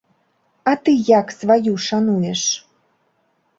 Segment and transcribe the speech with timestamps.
[0.71, 2.49] А ты як сваю шануеш?